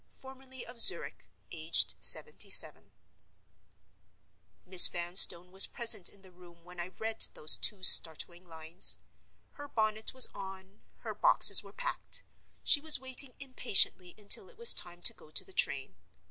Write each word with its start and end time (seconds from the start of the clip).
formerly 0.09 0.65
of 0.65 0.81
Zurich, 0.81 1.29
aged 1.51 1.93
77." 1.99 2.91
Miss 4.65 4.87
Vanstone 4.87 5.51
was 5.51 5.67
present 5.67 6.09
in 6.09 6.23
the 6.23 6.31
room 6.31 6.63
when 6.63 6.79
I 6.79 6.87
read 6.87 7.21
those 7.35 7.55
two 7.55 7.83
startling 7.83 8.43
lines. 8.47 8.97
Her 9.51 9.67
bonnet 9.67 10.11
was 10.11 10.25
on; 10.33 10.81
her 11.01 11.13
boxes 11.13 11.61
were 11.61 11.71
packed; 11.71 12.23
she 12.63 12.81
was 12.81 12.99
waiting 12.99 13.35
impatiently 13.39 14.15
until 14.17 14.49
it 14.49 14.57
was 14.57 14.73
time 14.73 15.03
to 15.03 15.13
go 15.13 15.29
to 15.29 15.45
the 15.45 15.53
train. 15.53 15.97